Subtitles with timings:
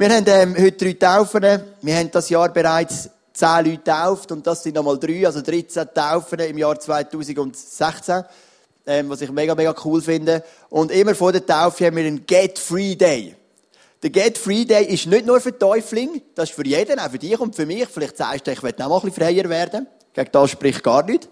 [0.00, 1.42] Wir haben ähm, heute drei Taufen.
[1.82, 5.88] Wir haben das Jahr bereits zehn Leute getauft und das sind nochmal drei, also 13
[5.94, 8.24] Taufen im Jahr 2016,
[8.86, 10.42] ähm, was ich mega, mega cool finde.
[10.70, 13.36] Und immer vor der Taufe haben wir einen Get Free Day.
[14.02, 17.18] Der Get Free Day ist nicht nur für Täufling, das ist für jeden, auch für
[17.18, 17.86] dich und für mich.
[17.86, 19.86] Vielleicht sagst du, ich auch mal ein bisschen freier werden.
[20.14, 21.28] Gegen das spricht gar nicht.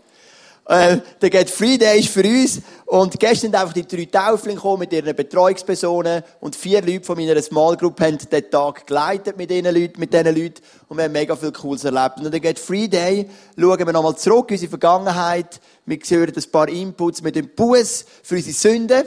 [0.69, 2.61] Äh, der Get Free Day ist für uns.
[2.85, 7.17] Und gestern sind einfach die drei Tauflinge gekommen mit ihren Betreuungspersonen und vier Leute von
[7.17, 11.05] meiner Small Group haben den Tag geleitet mit diesen Leuten, mit diesen Leuten und wir
[11.05, 12.19] haben mega viel Cooles erlebt.
[12.19, 15.59] Und der Get Free Day schauen wir nochmal zurück in unsere Vergangenheit.
[15.87, 19.05] Wir hören ein paar Inputs mit dem Buß für unsere Sünden.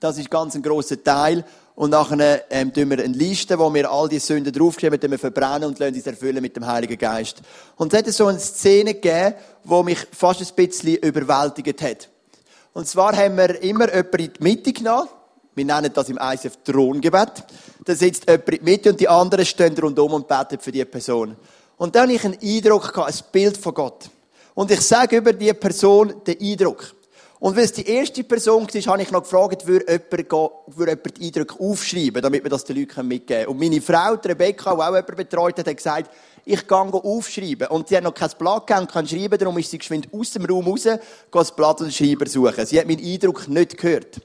[0.00, 1.44] Das ist ganz ein grosser Teil.
[1.76, 5.18] Und nachher ähm, tun wir eine Liste, wo wir all die Sünden draufgeschrieben haben, wir
[5.18, 7.42] verbrennen und lassen uns erfüllen mit dem Heiligen Geist.
[7.76, 12.08] Und es hat so eine Szene gegeben, die mich fast ein bisschen überwältigt hat.
[12.72, 15.08] Und zwar haben wir immer jemanden in die Mitte genommen.
[15.54, 17.44] Wir nennen das im ICF Throngebet.
[17.84, 20.84] Da sitzt jemand in die Mitte und die anderen stehen rundum und beten für die
[20.86, 21.36] Person.
[21.76, 24.08] Und dann habe ich einen Eindruck gehabt, ein Bild von Gott.
[24.54, 26.95] Und ich sage über die Person den Eindruck.
[27.38, 30.30] Und weil es die erste Person war, habe ich noch gefragt, würde jemand,
[30.68, 33.48] würde jemand die Eindrücke aufschreiben, damit wir das den Leuten mitgeben können.
[33.48, 36.10] Und meine Frau, Rebecca, die auch jemanden betreut hat, hat gesagt,
[36.46, 37.68] ich gehe aufschreiben.
[37.68, 40.30] Und sie hat noch kein Blatt gegeben und kann schreiben, darum ist sie geschwind aus
[40.30, 41.00] dem Raum raus, geht
[41.32, 42.64] das Blatt und Schreiber suchen.
[42.64, 44.20] Sie hat meinen Eindruck nicht gehört.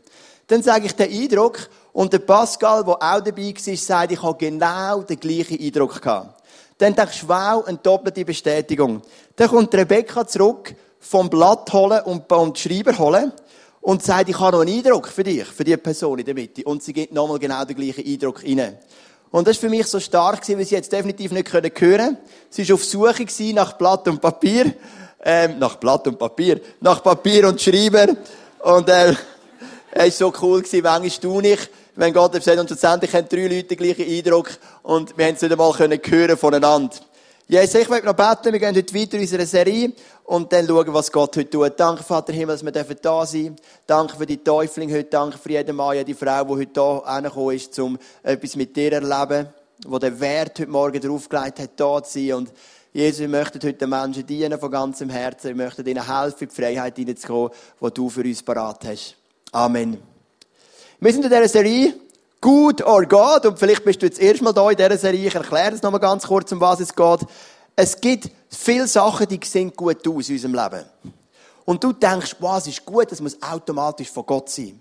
[0.48, 4.38] Dann sage ich den Eindruck, und der Pascal, der auch dabei war, sagt, ich habe
[4.38, 6.42] genau den gleichen Eindruck gehabt.
[6.78, 9.02] Dann denkst du, wow, eine doppelte Bestätigung.
[9.36, 13.34] Dann kommt Rebecca zurück, vom Blatt holen und, und Schreiber holen
[13.82, 16.64] und sagt, ich habe noch einen Eindruck für dich, für die Person in der Mitte.
[16.64, 18.78] Und sie gibt nochmal genau den gleichen Eindruck rein.
[19.32, 22.18] Und das war für mich so stark, weil sie jetzt definitiv nicht hören können.
[22.50, 24.74] Sie war auf Suche nach Blatt und Papier.
[25.24, 26.62] Ähm, nach Blatt und Papier.
[26.80, 28.16] Nach Papier und Schreiber.
[28.60, 29.16] Und, äh,
[29.92, 33.48] es war so cool gewesen, manchmal du nicht, wenn Gott sagt, und schlussendlich haben drei
[33.48, 34.50] Leute den gleichen Eindruck
[34.84, 36.96] und wir haben es nicht einmal hören voneinander.
[37.48, 39.92] Jesus, ich möchte noch beten, wir gehen heute weiter in unserer Serie
[40.32, 41.74] und dann schauen, was Gott heute tut.
[41.78, 43.56] Danke, Vater Himmel, dass wir da sein dürfen.
[43.86, 45.10] Danke für die Täufling heute.
[45.10, 48.92] Danke für jeden Mann, jede Frau, die heute hier hergekommen ist, um etwas mit dir
[48.92, 49.50] zu erleben,
[49.86, 52.34] wo der Wert heute Morgen draufgelegt hat, da zu sein.
[52.36, 52.54] Und
[52.94, 55.50] Jesus, wir möchten heute den Menschen dienen von ganzem Herzen.
[55.50, 57.52] Wir möchten ihnen helfen, in die Freiheit hineinzukommen,
[57.82, 59.18] die du für uns parat hast.
[59.52, 59.98] Amen.
[61.02, 61.94] Wir sind in dieser Serie
[62.42, 63.46] Good or God.
[63.46, 65.28] Und vielleicht bist du jetzt erst mal da in dieser Serie.
[65.28, 67.20] Ich erkläre es nochmal ganz kurz, um was es geht.
[67.84, 70.86] Es gibt viele Sachen, die sehen gut aus in unserem Leben.
[71.66, 74.80] Und du denkst, was ist gut, das muss automatisch von Gott sein.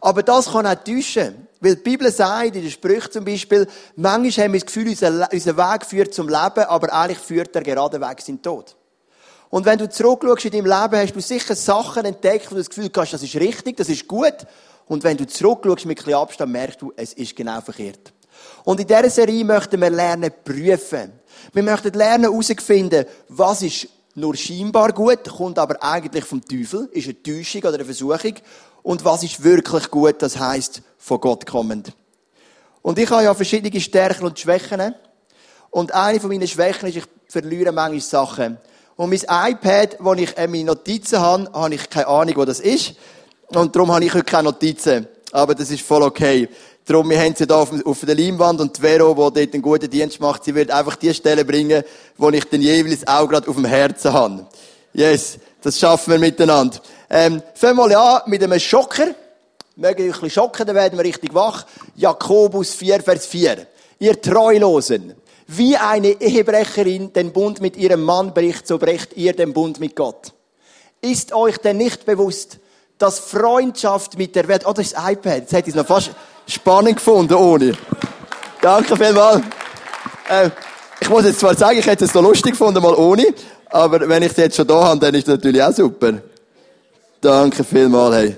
[0.00, 1.46] Aber das kann auch täuschen.
[1.60, 3.66] Weil die Bibel sagt, in den Sprüchen zum Beispiel,
[3.96, 8.00] manchmal haben wir das Gefühl, unser, Weg führt zum Leben, aber eigentlich führt der gerade
[8.00, 8.76] Weg den Tod.
[9.50, 12.70] Und wenn du zurückschaust in deinem Leben, hast du sicher Sachen entdeckt, wo du das
[12.70, 14.46] Gefühl hast, das ist richtig, das ist gut.
[14.86, 18.14] Und wenn du zurückschaust mit ein bisschen Abstand, merkst du, es ist genau verkehrt.
[18.64, 21.17] Und in dieser Serie möchten wir lernen, prüfen.
[21.52, 27.06] Wir möchten lernen, herauszufinden, was ist nur scheinbar gut, kommt aber eigentlich vom Teufel, ist
[27.06, 28.34] eine Täuschung oder eine Versuchung.
[28.82, 31.92] Und was ist wirklich gut, das heisst, von Gott kommend.
[32.82, 34.94] Und ich habe ja verschiedene Stärken und Schwächen.
[35.70, 38.58] Und eine von meinen Schwächen ist, ich verliere manchmal Sachen.
[38.96, 42.94] Und mein iPad, wo ich meine Notizen habe, habe ich keine Ahnung, wo das ist.
[43.48, 45.06] Und darum habe ich heute keine Notizen.
[45.32, 46.48] Aber das ist voll okay.
[46.88, 49.62] Darum, wir haben sie hier auf, auf der Leinwand und die Vero, die dort einen
[49.62, 51.82] guten Dienst macht, sie wird einfach die Stelle bringen,
[52.16, 54.46] wo ich den jeweils auch gerade auf dem Herzen habe.
[54.94, 56.78] Yes, das schaffen wir miteinander.
[57.10, 59.08] Ähm, fangen wir mal an mit einem Schocker.
[59.76, 61.66] Mögen euch ein bisschen schocken, dann werden wir richtig wach.
[61.94, 63.66] Jakobus 4, Vers 4.
[63.98, 65.14] Ihr Treulosen,
[65.46, 69.94] wie eine Ehebrecherin den Bund mit ihrem Mann bricht, so brecht ihr den Bund mit
[69.94, 70.32] Gott.
[71.02, 72.60] Ist euch denn nicht bewusst,
[72.96, 75.86] dass Freundschaft mit der Welt, oh, das ist das iPad, jetzt hätte ich es noch
[75.86, 76.12] fast
[76.48, 77.72] spannend gefunden ohne.
[78.60, 79.42] Danke vielmals.
[80.28, 80.50] Äh,
[81.00, 83.26] ich muss jetzt zwar sagen, ich hätte es noch lustig gefunden, mal ohne,
[83.66, 86.14] aber wenn ich es jetzt schon da habe, dann ist das natürlich auch super.
[87.20, 88.36] Danke vielmals, hey.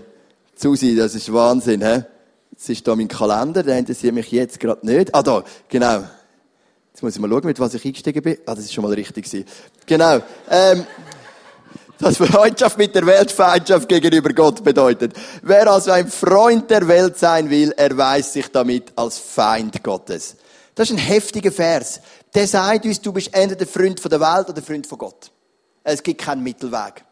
[0.54, 2.04] Susi, das ist Wahnsinn, hä?
[2.50, 5.14] Jetzt ist da mein Kalender, der interessiert mich jetzt gerade nicht.
[5.14, 6.04] Ah, da, genau.
[6.92, 8.36] Jetzt muss ich mal schauen, mit was ich eingestiegen bin.
[8.44, 9.46] Ah, das ist schon mal richtig gewesen.
[9.86, 10.20] Genau.
[10.50, 10.84] Ähm,
[12.00, 15.12] dass Freundschaft mit der Welt Feindschaft gegenüber Gott bedeutet.
[15.42, 20.36] Wer also ein Freund der Welt sein will, erweist sich damit als Feind Gottes.
[20.74, 22.00] Das ist ein heftiger Vers.
[22.34, 25.30] Der sagt uns, du bist entweder Freund von der Welt oder Freund von Gott.
[25.84, 27.04] Es gibt keinen Mittelweg.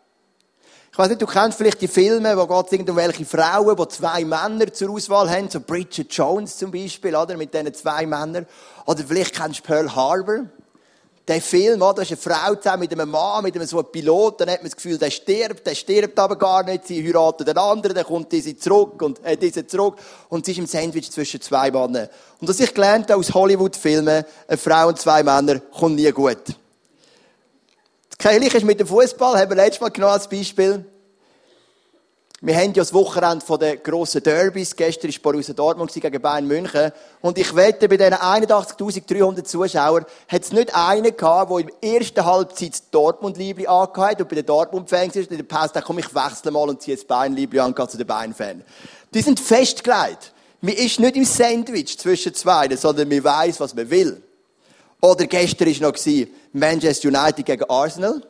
[0.90, 4.72] Ich weiß nicht, du kennst vielleicht die Filme, wo es irgendwelche Frauen, wo zwei Männer
[4.72, 7.36] zur Auswahl haben, so Bridget Jones zum Beispiel, oder?
[7.36, 8.46] Mit diesen zwei Männern.
[8.86, 10.46] Oder vielleicht kennst du Pearl Harbor.
[11.28, 11.94] Der Film, oder?
[11.94, 14.62] Da ist eine Frau zusammen mit einem Mann, mit einem so einem Pilot, dann hat
[14.62, 18.04] man das Gefühl, der stirbt, der stirbt aber gar nicht, sie heiraten den anderen, dann
[18.04, 19.96] kommt diese zurück und, äh, diese zurück
[20.28, 22.08] und sie ist im Sandwich zwischen zwei Männern.
[22.40, 26.38] Und was ich gelernt habe aus Hollywood-Filmen, eine Frau und zwei Männer, kommt nie gut.
[28.08, 30.84] Das Gleiche ist mit dem Fußball, haben wir letztes Mal genommen als Beispiel.
[32.40, 34.76] Wir haben ja das Wochenende den grossen Derbys.
[34.76, 36.92] Gestern war Borussia Dortmund gegen Bayern München.
[37.20, 42.24] Und ich wette, bei diesen 81.300 Zuschauern hat es nicht einen gehabt, der im ersten
[42.24, 46.52] Halbzeit das Dortmund-Liebli angehört und bei den Dortmund-Fans ist, und in der komm, ich wechsle
[46.52, 48.62] mal und ziehe das Bayern-Liebli an, zu den Bayern-Fan.
[49.12, 50.32] Die sind festgelegt.
[50.60, 54.22] Man ist nicht im Sandwich zwischen zwei, sondern man weiß, was man will.
[55.00, 55.98] Oder gestern war noch
[56.52, 58.22] Manchester United gegen Arsenal.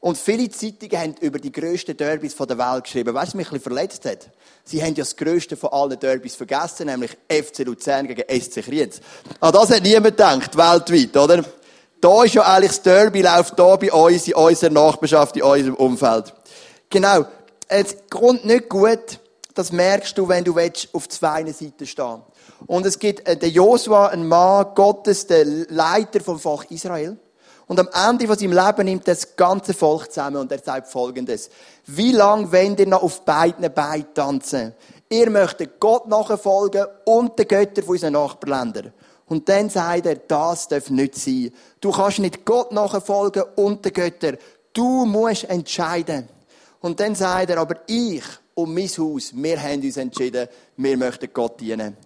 [0.00, 3.14] Und viele Zeitungen haben über die grössten Derbys der Welt geschrieben.
[3.14, 4.30] Weißt du, was mich ein verletzt hat?
[4.64, 9.00] Sie haben ja das grösste von allen Derbys vergessen, nämlich FC Luzern gegen SC Kriens.
[9.40, 11.44] An das hat niemand gedacht, weltweit, oder?
[12.00, 15.74] Da ist ja eigentlich das Derby, läuft da bei uns, in unserer Nachbarschaft, in unserem
[15.74, 16.32] Umfeld.
[16.90, 17.26] Genau.
[17.66, 19.18] Es kommt nicht gut,
[19.54, 20.56] das merkst du, wenn du
[20.92, 22.22] auf zwei Seiten stehen
[22.66, 27.18] Und es gibt äh, den Josua, ein Mann Gottes, der Leiter vom Fach Israel.
[27.68, 30.88] Und am Ende von seinem Leben nimmt er das ganze Volk zusammen und er sagt
[30.88, 31.50] Folgendes.
[31.86, 34.72] Wie lange wollt ihr noch auf beiden Beinen tanzen?
[35.10, 38.92] Ihr möchtet Gott nachfolgen und den Göttern von unseren Nachbarländern.
[39.26, 41.52] Und dann sagt er, das darf nicht sein.
[41.80, 44.38] Du kannst nicht Gott nachfolgen und den Göttern.
[44.72, 46.26] Du musst entscheiden.
[46.80, 48.24] Und dann sagt er, aber ich
[48.54, 51.96] und mein Haus, wir haben uns entschieden, wir möchten Gott dienen.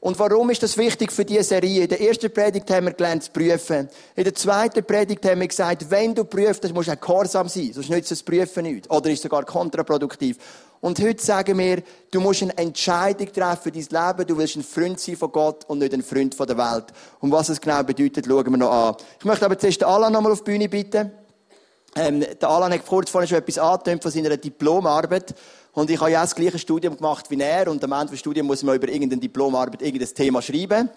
[0.00, 1.82] Und warum ist das wichtig für diese Serie?
[1.82, 3.86] In der ersten Predigt haben wir gelernt zu prüfen.
[4.16, 7.48] In der zweiten Predigt haben wir gesagt, wenn du prüfst, dann musst du auch gehorsam
[7.48, 7.70] sein.
[7.74, 8.90] Sonst nützt das Prüfen nicht.
[8.90, 10.38] Oder ist sogar kontraproduktiv.
[10.80, 14.26] Und heute sagen wir, du musst eine Entscheidung treffen für dein Leben.
[14.26, 16.86] Du willst ein Freund sein von Gott und nicht ein Freund von der Welt.
[17.20, 18.96] Und was es genau bedeutet, schauen wir noch an.
[19.18, 21.10] Ich möchte aber zuerst Alan nochmal auf die Bühne bitten.
[21.96, 25.34] Ähm, der Alan hat kurz vorhin schon etwas angetönt von seiner Diplomarbeit.
[25.72, 27.68] Und ich habe ja das gleiche Studium gemacht wie er.
[27.68, 30.88] Und am Ende des Studiums muss man über irgendeine Diplomarbeit irgendein Thema schreiben.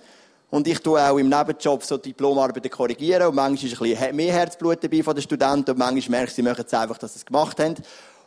[0.50, 3.28] Und ich tue auch im Nebenjob so Diplomarbeiten korrigieren.
[3.28, 5.72] Und manchmal ist ein bisschen mehr Herzblut dabei von den Studenten.
[5.72, 7.76] Und manchmal merke ich, sie möchten es einfach, dass sie es gemacht haben.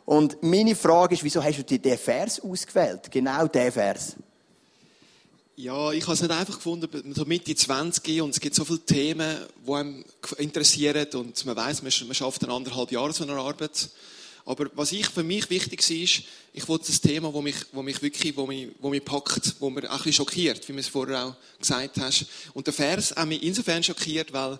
[0.05, 3.11] Und meine Frage ist, wieso hast du dir diesen Vers ausgewählt?
[3.11, 4.15] Genau diesen Vers.
[5.59, 8.79] Ja, ich habe es nicht einfach gefunden, so Mitte 20 und es gibt so viele
[8.79, 10.05] Themen, die einem
[10.37, 13.89] interessieren und man weiß, man schafft ein anderthalb Jahre so eine Arbeit.
[14.47, 16.23] Aber was ich, für mich wichtig war, ist,
[16.53, 19.69] ich wollte das Thema, wo mich, wo mich wirklich, wo mich, wo mich packt, wo
[19.69, 22.25] mir auch ein bisschen schockiert, wie du es vorher auch gesagt hast.
[22.53, 24.57] Und der Vers hat mich insofern schockiert, weil,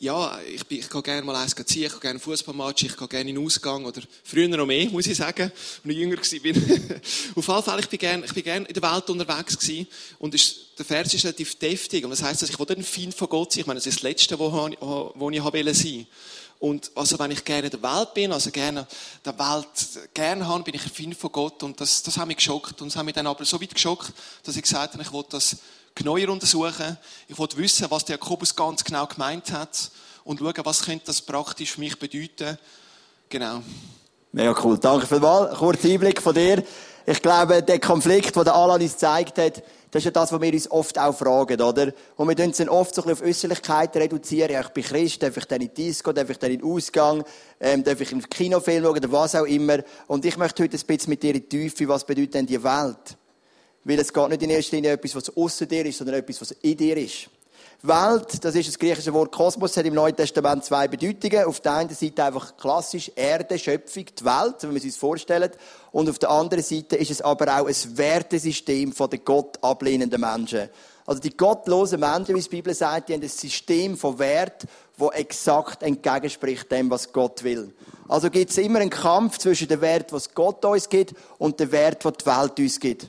[0.00, 3.06] ja, ich, bin, ich gehe gerne mal eins ziehen, ich gehe gerne Fußballmatch, ich gehe
[3.06, 5.52] gerne in den Ausgang, oder früher noch mehr, muss ich sagen, als
[5.84, 6.22] ich jünger war.
[7.34, 9.86] Auf jeden Fall, ich bin gerne, ich bin gerne in der Welt unterwegs gewesen,
[10.18, 13.14] und ist, der Vers ist relativ deftig, und das heisst, dass ich will ein Feind
[13.14, 15.42] von Gott sein, ich meine, das ist das Letzte, wo, wo, wo ich
[15.76, 16.06] sein
[16.60, 18.86] und also wenn ich gerne der Welt bin, also gerne
[19.24, 19.66] der Welt
[20.12, 21.62] gerne habe, bin ich ein Fan von Gott.
[21.62, 22.82] Und das, das hat mich geschockt.
[22.82, 24.12] Und es hat mich dann aber so weit geschockt,
[24.42, 25.58] dass ich gesagt habe, ich wollte das
[25.94, 26.98] genauer untersuchen.
[27.28, 29.90] Ich wollte wissen, was der Jakobus ganz genau gemeint hat.
[30.24, 32.58] Und schauen, was könnte das praktisch für mich bedeuten.
[33.28, 33.62] Genau.
[34.32, 34.78] Mega cool.
[34.78, 35.56] Danke vielmals.
[35.56, 36.64] Kurzer Einblick von dir.
[37.06, 40.52] Ich glaube, der Konflikt, den Alan uns gezeigt hat, das ist ja das, was wir
[40.52, 41.92] uns oft auch fragen, oder?
[42.16, 44.52] Und wir tun es dann oft so ein bisschen auf Äußerlichkeit reduzieren.
[44.52, 46.70] Ja, ich bin Christ, darf ich dann in die Disco, darf ich dann in den
[46.70, 47.24] Ausgang,
[47.58, 49.78] ähm, darf ich in den Kinofilm schauen oder was auch immer.
[50.06, 52.62] Und ich möchte heute ein bisschen mit dir in die Tiefe, was bedeutet denn die
[52.62, 53.16] Welt?
[53.84, 56.50] Weil es geht nicht in erster Linie etwas, was außer dir ist, sondern etwas, was
[56.50, 57.30] in dir ist.
[57.82, 61.44] Welt, das ist das griechische Wort Kosmos, hat im Neuen Testament zwei Bedeutungen.
[61.44, 65.52] Auf der einen Seite einfach klassisch Erde, Schöpfung, die Welt, wenn wir es uns vorstellen.
[65.92, 70.20] Und auf der anderen Seite ist es aber auch ein Wertesystem von den Gott ablehnenden
[70.20, 70.68] Menschen.
[71.06, 74.64] Also die gottlosen Menschen, wie die Bibel sagt, die haben ein System von Wert,
[74.96, 77.72] wo exakt entgegenspricht dem, was Gott will.
[78.08, 81.70] Also gibt es immer einen Kampf zwischen dem Wert, was Gott uns gibt, und dem
[81.70, 83.08] Wert, was die Welt uns gibt.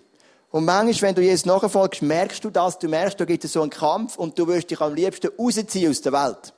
[0.52, 3.62] Und manchmal, wenn du Jesus nachfolgst, merkst du das, du merkst, da gibt es so
[3.62, 6.54] einen Kampf und du wirst dich am liebsten rausziehen aus der Welt.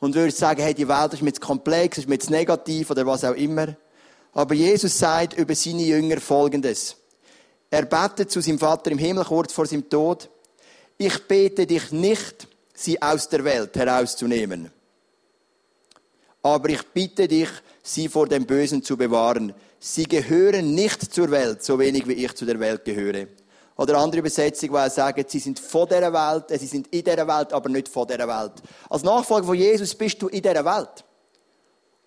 [0.00, 3.06] Und würdest sagen, hey, die Welt ist mir zu komplex, ist mir zu negativ oder
[3.06, 3.76] was auch immer.
[4.32, 6.96] Aber Jesus sagt über seine Jünger Folgendes.
[7.70, 10.28] Er betet zu seinem Vater im Himmel kurz vor seinem Tod.
[10.98, 14.70] Ich bete dich nicht, sie aus der Welt herauszunehmen.
[16.42, 17.48] Aber ich bitte dich,
[17.82, 19.54] sie vor dem Bösen zu bewahren.
[19.86, 23.26] Sie gehören nicht zur Welt, so wenig wie ich zu der Welt gehöre.
[23.76, 27.28] Oder andere Übersetzung, er sagt, sie sind von dieser Welt, äh, sie sind in dieser
[27.28, 28.52] Welt, aber nicht von dieser Welt.
[28.88, 31.04] Als Nachfolger von Jesus bist du in dieser Welt.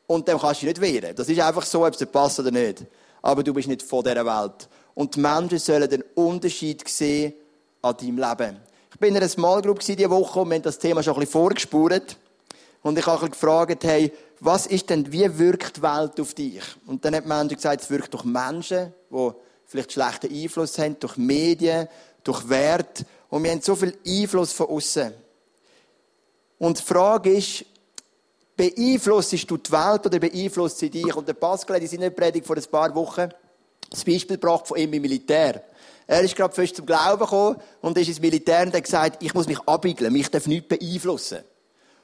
[0.08, 1.16] Und dem kannst du nicht wehren.
[1.16, 2.84] Das ist einfach so, ob es dir passt oder nicht.
[3.22, 4.68] Aber du bist nicht von dieser Welt.
[4.96, 7.34] Und die Menschen sollen den Unterschied sehen
[7.84, 8.58] an deinem Leben.
[8.92, 11.20] Ich bin in einer Small Group diese Woche und wir haben das Thema schon ein
[11.20, 12.18] bisschen vorgespurt.
[12.82, 16.64] Und ich habe gefragt, hey, was ist denn, wie wirkt die Welt auf dich?
[16.86, 19.32] Und dann hat Menschen gesagt, es wirkt durch Menschen, die
[19.66, 21.88] vielleicht schlechten Einfluss haben, durch Medien,
[22.24, 23.04] durch Wert.
[23.30, 25.14] Und wir haben so viel Einfluss von außen.
[26.60, 27.66] Und die Frage ist,
[28.56, 31.16] beeinflusst du die Welt oder beeinflusst sie dich?
[31.16, 33.30] Und der Pascal hat in seiner Predigt vor ein paar Wochen
[33.90, 35.64] das Beispiel gebracht von ihm im Militär.
[36.08, 39.34] Er ist gerade fest zum Glauben gekommen und ist ins Militär und hat gesagt, ich
[39.34, 41.40] muss mich abbiegeln, mich darf nichts beeinflussen.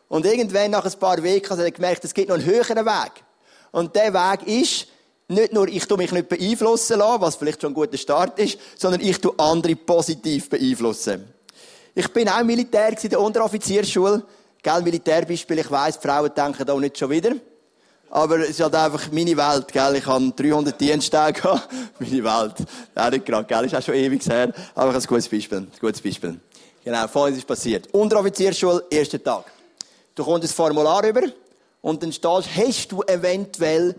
[0.08, 3.12] Und irgendwann, nach ein paar Wochen, hat er gemerkt, es gibt noch einen höheren Weg.
[3.72, 4.88] Und der Weg ist,
[5.28, 8.58] nicht nur, ich tu mich nicht beeinflussen lassen, was vielleicht schon ein guter Start ist,
[8.78, 11.34] sondern ich tu andere positiv beeinflussen.
[11.96, 14.24] Ich bin auch Militär in der Unteroffizierschule.
[14.62, 17.34] Gell, Militärbeispiel, ich weiss, Frauen denken auch nicht schon wieder.
[18.10, 19.96] Aber es ist halt einfach meine Welt, gell.
[19.96, 21.68] Ich habe 300 Diensttage gehabt.
[22.00, 22.54] Meine Welt.
[22.94, 23.66] Auch nicht gerade, gell.
[23.66, 24.54] Ist auch schon ewig her.
[24.76, 25.58] Aber ein gutes Beispiel.
[25.58, 26.40] Ein gutes Beispiel.
[26.86, 27.92] Genau, folgendes ist passiert.
[27.92, 29.46] Unteroffizierschule, erster Tag.
[30.16, 31.24] Du kommst ein Formular über
[31.82, 33.96] und dann stehst, hast du eventuell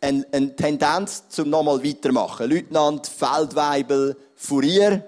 [0.00, 2.50] eine, eine Tendenz zum nochmal weitermachen.
[2.50, 5.04] Leutnant, Feldweibel, Furier.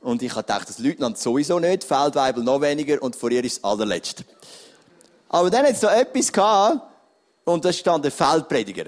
[0.00, 3.64] Und ich gedacht, das Leutnant sowieso nicht, Feldweibel noch weniger und vor ihr ist das
[3.64, 4.24] allerletzte.
[5.28, 6.80] Aber dann hat es noch etwas gehabt,
[7.44, 8.86] und da stand der Feldprediger.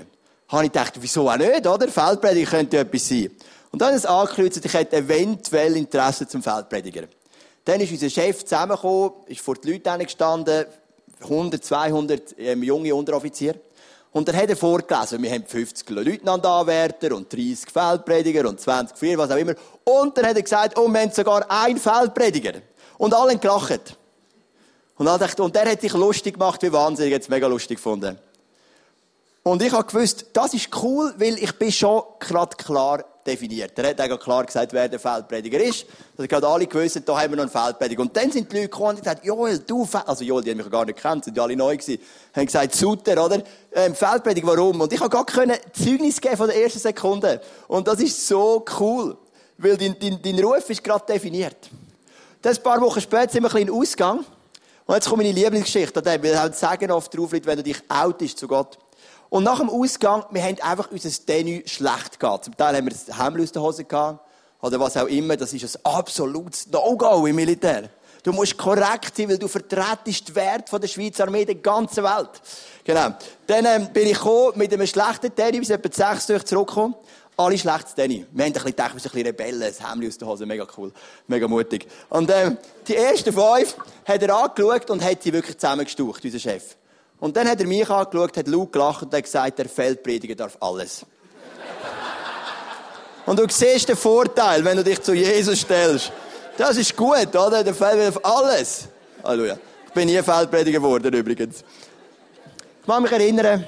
[0.49, 1.89] Habe ich gedacht, wieso auch nicht, oder?
[1.89, 3.31] Feldprediger könnte etwas sein.
[3.71, 7.03] Und dann ist es angekreuzt, ich hätte eventuell Interesse zum Feldprediger.
[7.65, 10.67] Dann ist unser Chef zusammengekommen, ist vor den Leuten gestanden,
[11.21, 13.59] 100, 200 ähm, junge Unteroffiziere.
[14.13, 19.19] Und dann hat er vorgelesen, wir haben 50 Leutnantanwärter und 30 Feldprediger und 20 Frier,
[19.19, 19.55] was auch immer.
[19.85, 22.55] Und dann hat er gesagt, oh, wir haben sogar einen Feldprediger.
[22.97, 23.97] Und alle haben gelacht.
[24.97, 28.19] Und, dann dachte, und der hat sich lustig gemacht, wie wahnsinnig, jetzt mega lustig gefunden.
[29.43, 33.79] Und ich habe gewusst, das ist cool, weil ich bin schon gerade klar definiert.
[33.79, 35.87] Er hat eigentlich klar gesagt, wer der Feldprediger ist.
[36.17, 38.03] Das gerade alle gewusst, da haben wir noch einen Feldprediger.
[38.03, 40.71] Und dann sind die Leute gekommen und gesagt, Joel, du, also Joel, die haben mich
[40.71, 42.01] gar nicht gekannt, sind ja alle neu gewesen,
[42.35, 43.43] haben gesagt, Sutter, oder?
[43.73, 44.81] Ähm, Feldprediger, warum?
[44.81, 47.41] Und ich habe gar können Zeugnis geben von der ersten Sekunde.
[47.69, 49.17] Und das ist so cool,
[49.59, 51.71] weil dein, dein, dein Ruf ist gerade definiert.
[52.45, 54.25] Ein paar Wochen später sind wir ein bisschen in Ausgang.
[54.87, 58.47] Und jetzt kommt meine Lieblingsgeschichte, weil wir sagen oft drauf, wenn du dich outest zu
[58.47, 58.79] Gott.
[59.29, 62.45] Und nach dem Ausgang, wir haben einfach unser Denü schlecht gehabt.
[62.45, 64.21] Zum Teil haben wir das Hemd aus der Hose gehabt.
[64.61, 65.37] Oder was auch immer.
[65.37, 67.91] Das ist ein absolutes No-Go im Militär.
[68.23, 72.31] Du musst korrekt sein, weil du vertretest den Wert der Schweizer Armee der ganzen Welt.
[72.83, 73.11] Genau.
[73.47, 76.97] Dann ähm, bin ich gekommen mit einem schlechten Denny, bis etwa sechs durch zurückgekommen.
[77.37, 78.27] Alle schlechtes Denny.
[78.33, 80.47] Wir haben ein bisschen gedacht, wir sind ein bisschen Rebellen, das Hemd aus der Hose,
[80.47, 80.93] mega cool,
[81.29, 81.87] mega mutig.
[82.09, 86.77] Und ähm, die ersten fünf hat er angeschaut und hat sie wirklich zusammengestaucht, unser Chef.
[87.19, 90.57] Und dann hat er mich angeschaut, hat laut gelacht und hat gesagt, der Feldprediger darf
[90.61, 91.07] alles.
[93.27, 96.13] und du siehst den Vorteil, wenn du dich zu Jesus stellst.
[96.57, 97.65] Das ist gut, oder?
[97.65, 98.89] Der Feldprediger darf alles.
[99.25, 99.59] Halleluja.
[99.87, 101.65] Ich bin nie Feldprediger geworden, übrigens.
[102.81, 103.65] Ich kann mich erinnern,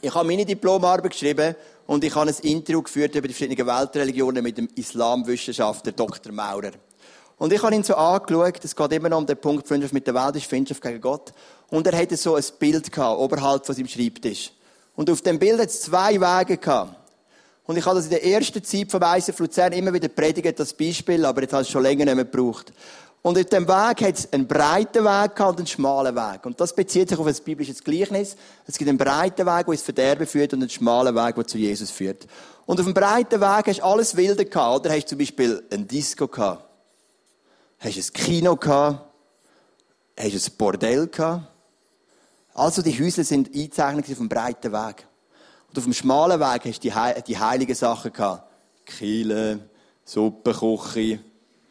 [0.00, 1.54] ich habe meine Diplomarbeit geschrieben
[1.86, 6.32] und ich habe ein Interview geführt über die verschiedenen Weltreligionen mit dem Islamwissenschaftler Dr.
[6.32, 6.72] Maurer.
[7.38, 10.06] Und ich habe ihn so angeschaut, es geht immer noch um den Punkt, Freundschaft mit
[10.06, 11.32] der Welt ist Freundschaft gegen Gott.
[11.68, 14.52] Und er hatte so ein Bild gehabt, oberhalb von seinem Schreibtisch.
[14.96, 16.96] Und auf dem Bild hat es zwei Wege gehabt.
[17.66, 20.74] Und ich habe das in der ersten Zeit vom ISF Luzern immer wieder predigt, das
[20.74, 22.72] Beispiel, aber jetzt habe ich es schon länger nicht mehr gebraucht.
[23.22, 26.44] Und auf dem Weg hat es einen breiten Weg gehabt und einen schmalen Weg.
[26.44, 28.36] Und das bezieht sich auf ein biblisches Gleichnis.
[28.66, 31.56] Es gibt einen breiten Weg, der ins Verderben führt, und einen schmalen Weg, der zu
[31.56, 32.26] Jesus führt.
[32.66, 34.94] Und auf dem breiten Weg hast du alles Wilde gehabt, oder?
[34.94, 36.68] Hast du zum Beispiel ein Disco gehabt?
[37.78, 39.10] Hast du ein Kino gehabt?
[40.18, 41.53] Hast du ein Bordell gehabt?
[42.54, 45.06] Also die Häuser sind eingezeichnet auf dem breiten Weg.
[45.68, 48.48] Und auf dem schmalen Weg hast du die, die heiligen Sachen gehabt.
[48.86, 49.58] Kiele,
[50.04, 51.18] Suppenküche,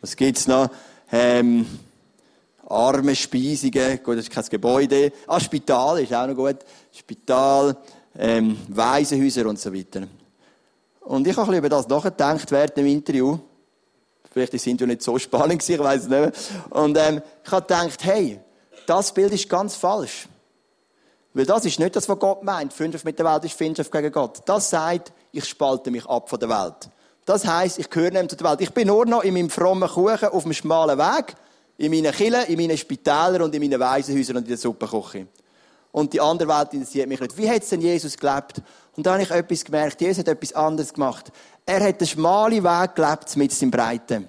[0.02, 0.70] was gibt's noch?
[1.10, 1.66] Ähm,
[2.68, 5.14] arme Speisungen, gut, das ist kein Gebäude.
[5.26, 6.58] Ah, Spital ist auch noch gut.
[6.92, 7.78] Spital,
[8.18, 10.02] ähm, Waisenhäuser und so weiter.
[11.02, 13.38] Und ich habe ein bisschen über das nachgedacht während dem Interview.
[14.32, 16.32] Vielleicht sind ja nicht so spannend ich weiß es nicht mehr.
[16.72, 18.40] Und ähm, ich habe gedacht, hey,
[18.86, 20.28] das Bild ist ganz falsch.
[21.34, 22.74] Weil das ist nicht das, was Gott meint.
[22.74, 24.42] Freundschaft mit der Welt ist Freundschaft gegen Gott.
[24.46, 26.90] Das sagt, ich spalte mich ab von der Welt.
[27.26, 28.62] Das heisst, ich gehöre nicht zu der Welt.
[28.62, 31.36] Ich bin nur noch in meinem frommen Kuchen auf dem schmalen Weg,
[31.78, 35.28] in meinen Killen, in meinen Spitälern und in meinen Waisenhäusern und in der Suppenküche.
[35.92, 37.38] Und die andere Welt interessiert mich nicht.
[37.38, 38.62] Wie hat es denn Jesus gelebt?
[38.96, 40.02] Und da habe ich etwas gemerkt.
[40.02, 41.32] Jesus hat etwas anderes gemacht.
[41.66, 44.28] Er hat den schmalen Weg gelebt mit seinem Breiten.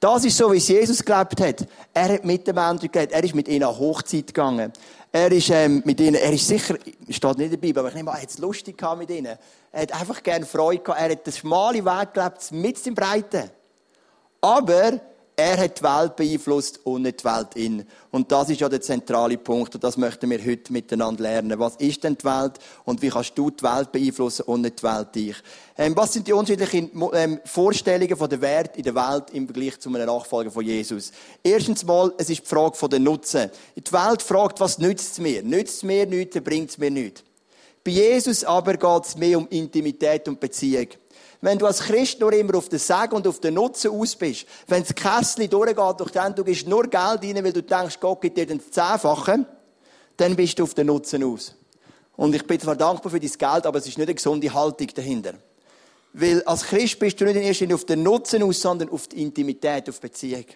[0.00, 1.66] Das ist so, wie es Jesus gelebt hat.
[1.92, 3.12] Er hat mit den Menschen gelebt.
[3.12, 4.72] Er ist mit ihnen an Hochzeit gegangen.
[5.10, 6.76] Er ist ähm, mit ihnen, er ist sicher,
[7.08, 9.36] steht nicht Bibel, aber ich nehme an, er hat es lustig gehabt mit ihnen.
[9.72, 11.00] Er hat einfach gerne Freude gehabt.
[11.00, 13.50] Er hat den schmalen Weg gelebt, mit dem Breiten.
[14.40, 15.00] Aber
[15.40, 17.86] Er hat die Welt beeinflusst und nicht die Welt ihn.
[18.10, 21.56] Und das ist ja der zentrale Punkt und das möchten wir heute miteinander lernen.
[21.60, 22.54] Was ist denn die Welt
[22.84, 25.36] und wie kannst du die Welt beeinflussen und nicht die Welt dich?
[25.76, 29.78] Ähm, was sind die unterschiedlichen ähm, Vorstellungen von der Wert in der Welt im Vergleich
[29.78, 31.12] zu einem Nachfolger von Jesus?
[31.40, 33.48] Erstens mal, es ist die Frage von der Nutzen.
[33.76, 35.44] Die Welt fragt, was nützt es mir?
[35.44, 37.22] Nützt es mir nichts, bringt es mir nichts.
[37.84, 40.88] Bei Jesus aber geht es mehr um Intimität und Beziehung.
[41.40, 44.46] Wenn du als Christ nur immer auf den Segen und auf den Nutzen aus bist,
[44.66, 48.20] wenn das Kessel durchgeht, durch den du gibst nur Geld rein, weil du denkst, Gott
[48.20, 49.46] gibt dir den Zehnfachen,
[50.16, 51.54] dann bist du auf den Nutzen aus.
[52.16, 54.88] Und ich bin zwar dankbar für dein Geld, aber es ist nicht eine gesunde Haltung
[54.92, 55.34] dahinter.
[56.12, 59.06] Weil als Christ bist du nicht in erster Linie auf den Nutzen aus, sondern auf
[59.06, 60.46] die Intimität, auf die Beziehung.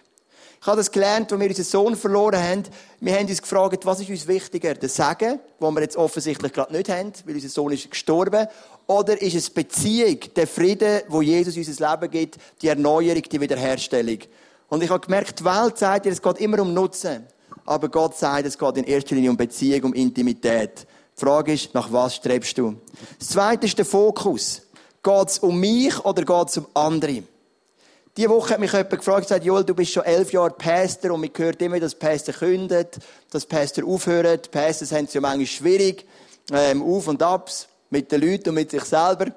[0.63, 2.63] Ich habe das gelernt, als wir unseren Sohn verloren haben.
[3.01, 4.73] Wir haben uns gefragt, was ist uns wichtiger?
[4.73, 8.47] Der Segen, den wir jetzt offensichtlich gerade nicht haben, weil unser Sohn ist gestorben.
[8.87, 14.19] Oder ist es Beziehung, der Frieden, wo Jesus unser Leben gibt, die Erneuerung, die Wiederherstellung?
[14.67, 17.25] Und ich habe gemerkt, die Welt sagt dir, es geht immer um Nutzen.
[17.65, 20.85] Aber Gott sagt, es geht in erster Linie um Beziehung, um Intimität.
[21.15, 22.75] Die Frage ist, nach was strebst du?
[23.19, 24.63] Das zweite ist der Fokus.
[25.01, 27.23] Geht es um mich oder geht es um andere?
[28.15, 31.21] Diese Woche hat mich jemand gefragt, gesagt, Joel, du bist schon elf Jahre Pastor und
[31.21, 32.99] man hört immer, dass Pastor kündet,
[33.31, 34.39] dass Pastor aufhören.
[34.51, 36.05] Pastors haben es ja manchmal schwierig,
[36.51, 39.27] ähm, auf und abs mit den Leuten und mit sich selber.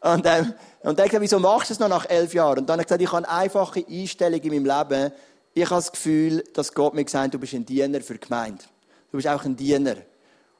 [0.00, 2.60] Und, ähm, und dann gesagt, wieso machst du es noch nach elf Jahren?
[2.60, 5.12] Und dann habe ich gesagt, ich habe eine einfache Einstellung in meinem Leben.
[5.54, 8.20] Ich habe das Gefühl, dass Gott mir gesagt hat, du bist ein Diener für die
[8.20, 8.62] Gemeinde.
[9.10, 9.96] Du bist auch ein Diener.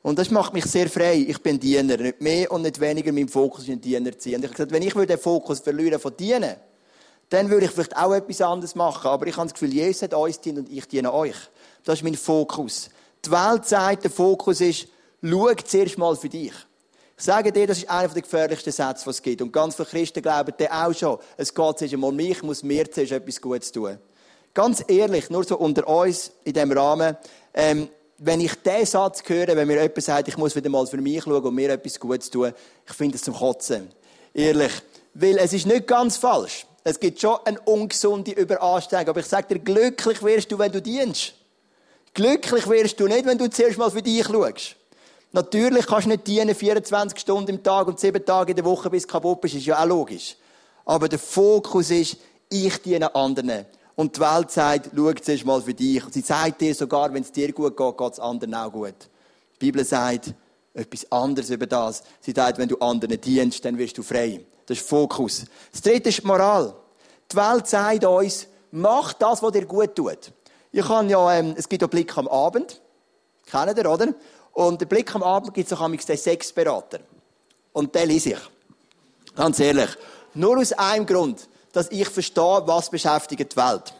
[0.02, 1.24] Und das macht mich sehr frei.
[1.28, 1.98] Ich bin Diener.
[1.98, 4.36] Nicht mehr und nicht weniger mein Fokus ist ein Diener zu sein.
[4.36, 6.56] Und ich habe gesagt, wenn ich den Fokus verlieren von Dienen,
[7.28, 9.08] dann würde ich vielleicht auch etwas anderes machen.
[9.08, 11.36] Aber ich habe das Gefühl, Jesus hat uns dient und ich diene euch.
[11.84, 12.88] Das ist mein Fokus.
[13.24, 14.88] Die Welt sagt, der Fokus ist,
[15.22, 16.52] schau zuerst mal für dich.
[17.18, 19.40] Sage dir, das ist einer der gefährlichsten Sätze, die es gibt.
[19.40, 21.18] Und ganz viele Christen glauben den auch schon.
[21.38, 23.98] Es geht zuerst mal um mich, muss mir zuerst etwas Gutes tun.
[24.52, 27.16] Ganz ehrlich, nur so unter uns, in diesem Rahmen,
[27.54, 30.98] ähm, wenn ich diesen Satz höre, wenn mir jemand sagt, ich muss wieder mal für
[30.98, 32.52] mich schauen und mir etwas Gutes tun,
[32.86, 33.90] ich finde es zum Kotzen.
[34.34, 34.72] Ehrlich.
[35.14, 36.66] Weil es ist nicht ganz falsch.
[36.84, 39.08] Es gibt schon eine ungesunde Überanstrengung.
[39.08, 41.32] Aber ich sage dir, glücklich wirst du, wenn du dienst.
[42.12, 44.76] Glücklich wirst du nicht, wenn du zuerst mal für dich schaust.
[45.32, 48.88] Natürlich kannst du nicht dienen 24 Stunden im Tag und 7 Tage in der Woche,
[48.90, 49.54] bis du kaputt bist.
[49.54, 50.36] Ist ja auch logisch.
[50.84, 52.16] Aber der Fokus ist,
[52.48, 53.66] ich diene anderen.
[53.96, 56.02] Und die Welt sagt, schau zuerst mal für dich.
[56.10, 58.94] Sie sagt dir sogar, wenn es dir gut geht, geht es anderen auch gut.
[59.54, 60.34] Die Bibel sagt
[60.74, 62.02] etwas anderes über das.
[62.20, 64.44] Sie sagt, wenn du anderen dienst, dann wirst du frei.
[64.66, 65.44] Das ist Fokus.
[65.72, 66.74] Das dritte ist die Moral.
[67.32, 70.32] Die Welt sagt uns, mach das, was dir gut tut.
[70.72, 72.82] Ich kann ja, ähm, es gibt ja Blick am Abend.
[73.46, 74.08] Kennt ihr, oder?
[74.56, 77.00] Und der Blick am Abend gibt es auch den Sexberater.
[77.74, 78.38] Und den lese ich.
[79.36, 79.90] Ganz ehrlich.
[80.32, 83.92] Nur aus einem Grund, dass ich verstehe, was beschäftigt die Welt.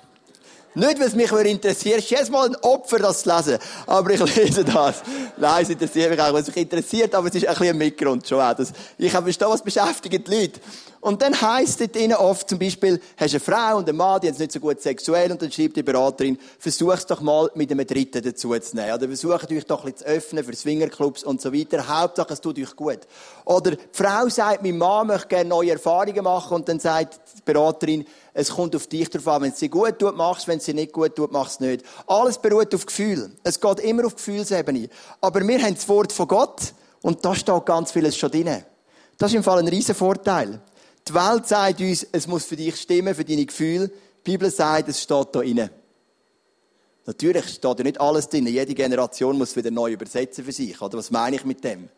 [0.73, 1.99] Nicht, weil es mich interessiert.
[1.99, 3.59] Es ist jedes Mal ein Opfer, das zu lesen.
[3.87, 5.03] Aber ich lese das.
[5.37, 8.27] Nein, es interessiert mich auch, es mich interessiert, aber es ist ein bisschen ein Mitgrund
[8.27, 8.55] schon auch.
[8.97, 10.61] Ich verstehe, was beschäftigt die Leute.
[11.07, 14.27] Und dann heisst es ihnen oft zum Beispiel, hast eine Frau und einen Mann, die
[14.27, 17.87] es nicht so gut sexuell, und dann schreibt die Beraterin, versuch's doch mal mit einem
[17.87, 18.93] Dritten dazu zu nehmen.
[18.93, 21.87] Oder versucht euch doch ein zu öffnen für Swingerclubs und so weiter.
[21.87, 22.99] Hauptsache, es tut euch gut.
[23.45, 27.43] Oder die Frau sagt, mein Mann möchte gerne neue Erfahrungen machen, und dann sagt die
[27.53, 29.43] Beraterin, es kommt auf dich drauf an.
[29.43, 31.85] Wenn es sie gut tut, machst Wenn es sie nicht gut tut, machst es nicht.
[32.09, 33.31] Alles beruht auf Gefühl.
[33.45, 34.89] Es geht immer auf Gefühlsebene.
[35.21, 38.65] Aber wir haben das Wort von Gott, und da steht ganz vieles schon drin.
[39.17, 40.61] Das ist im Fall ein riesen Vorteil.
[41.09, 43.89] Die Welt sagt uns, es muss für dich stimmen, für deine Gefühle.
[43.89, 45.71] Die Bibel sagt, es steht da inne.
[47.07, 48.47] Natürlich steht ja nicht alles drin.
[48.49, 50.81] Jede Generation muss wieder neu übersetzen für sich.
[50.83, 51.89] Oder was meine ich mit dem?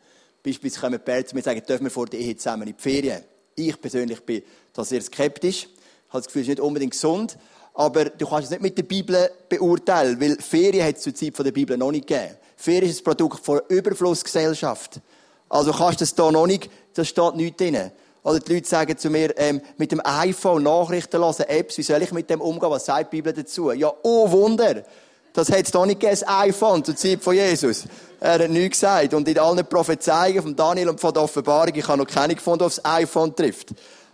[0.43, 3.25] Beispielsweise kommen Pärchen zu mir sagen, dürfen wir vor der Ehe zusammen in die Ferien?
[3.55, 4.43] Ich persönlich bin
[4.75, 5.65] da sehr skeptisch.
[5.65, 7.39] Ich habe das Gefühl, es ist nicht unbedingt gesund.
[7.73, 11.39] Aber du kannst es nicht mit der Bibel beurteilen, weil Ferien hat es zur Zeit
[11.39, 12.37] der Bibel noch nicht gegeben.
[12.57, 15.01] Ferien ist ein Produkt von Überflussgesellschaft.
[15.49, 17.91] Also kannst du das hier noch nicht, das steht nichts drin.
[18.23, 22.03] Oder die Leute sagen zu mir, ähm, mit dem iPhone Nachrichten lesen, Apps, wie soll
[22.03, 22.71] ich mit dem umgehen?
[22.71, 23.71] Was sagt die Bibel dazu?
[23.73, 24.83] Ja, oh Wunder!
[25.33, 27.85] Das hat es doch nicht gegeben, das iPhone zur Zeit von Jesus.
[28.19, 29.15] Er hat nichts gesagt.
[29.15, 32.61] Und in allen Prophezeiungen von Daniel und von der Offenbarung, ich habe noch keine gefunden,
[32.61, 33.69] die aufs iPhone trifft.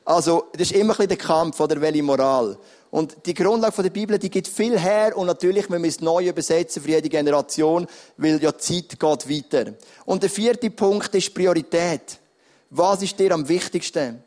[0.05, 2.59] Also, das ist immer ein bisschen der Kampf, oder welche Moral.
[2.91, 6.29] Und die Grundlage der Bibel, die gibt viel her und natürlich müssen wir es neu
[6.29, 7.87] übersetzen für jede Generation,
[8.19, 9.73] weil ja die Zeit geht weiter.
[10.05, 12.21] Und der vierte Punkt ist Priorität.
[12.71, 14.23] Was ist dir am wichtigsten?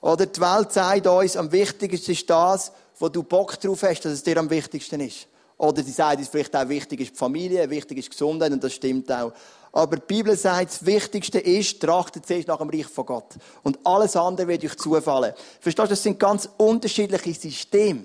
[0.00, 4.12] Oder die Welt sagt uns, am wichtigsten ist das, wo du Bock drauf hast, dass
[4.12, 5.26] es dir am wichtigsten ist.
[5.56, 8.74] Oder sie sagt, es vielleicht auch wichtig ist die Familie, wichtig ist Gesundheit und das
[8.74, 9.32] stimmt auch.
[9.72, 13.34] Aber die Bibel sagt, das Wichtigste ist, trachtet zuerst nach dem Reich von Gott.
[13.62, 15.32] Und alles andere wird euch zufallen.
[15.60, 18.04] Verstehst du, das sind ganz unterschiedliche Systeme.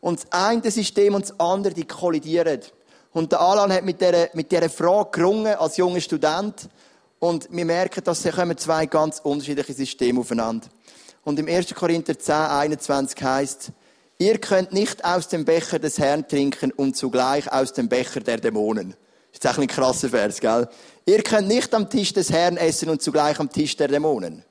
[0.00, 2.60] Und das eine System und das andere, die kollidieren.
[3.12, 6.68] Und der Alan hat mit dieser, mit dieser Frage gerungen als junger Student.
[7.24, 10.68] Und wir merken, dass kommen zwei ganz unterschiedliche Systeme aufeinander.
[11.24, 11.74] Und im 1.
[11.74, 13.72] Korinther 10, 21 heißt,
[14.18, 18.36] ihr könnt nicht aus dem Becher des Herrn trinken und zugleich aus dem Becher der
[18.36, 18.90] Dämonen.
[19.32, 20.68] Das ist echt ein krasser Vers, gell?
[21.06, 24.44] Ihr könnt nicht am Tisch des Herrn essen und zugleich am Tisch der Dämonen.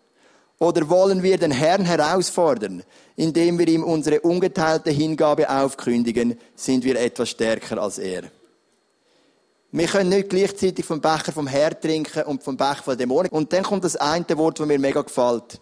[0.58, 2.82] Oder wollen wir den Herrn herausfordern?
[3.16, 8.24] Indem wir ihm unsere ungeteilte Hingabe aufkündigen, sind wir etwas stärker als er.
[9.76, 13.32] Wir können nicht gleichzeitig vom Becher vom Herrn trinken und vom Becher von Dämonen.
[13.32, 15.60] Und dann kommt das eine Wort, das mir mega gefällt.